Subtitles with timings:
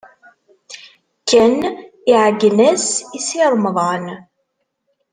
[1.29, 1.57] Ken
[2.13, 2.85] iɛeyyen-as
[3.17, 4.05] i Si Remḍan.